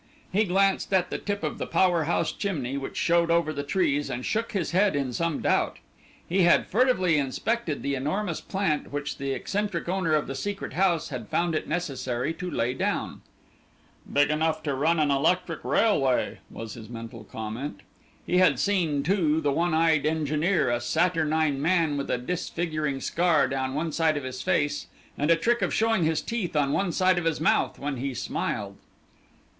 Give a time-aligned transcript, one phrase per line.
[0.33, 4.09] He glanced at the tip of the power house chimney which showed over the trees,
[4.09, 5.77] and shook his head in some doubt.
[6.27, 11.09] He had furtively inspected the enormous plant which the eccentric owner of the Secret House
[11.09, 13.21] had found it necessary to lay down.
[14.11, 17.81] "Big enough to run an electric railway," was his mental comment.
[18.25, 23.47] He had seen, too, the one eyed engineer, a saturnine man with a disfiguring scar
[23.47, 26.91] down one side of his face, and a trick of showing his teeth on one
[26.91, 28.77] side of his mouth when he smiled.